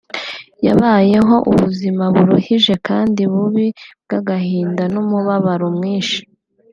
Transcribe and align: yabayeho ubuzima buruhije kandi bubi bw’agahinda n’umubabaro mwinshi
yabayeho 0.65 1.35
ubuzima 1.51 2.03
buruhije 2.15 2.73
kandi 2.87 3.21
bubi 3.33 3.67
bw’agahinda 4.03 4.83
n’umubabaro 4.93 5.67
mwinshi 5.77 6.19